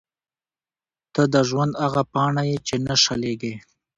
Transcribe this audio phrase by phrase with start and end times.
[1.13, 3.53] •ته د ژوند هغه پاڼه یې چې نه شلېږي.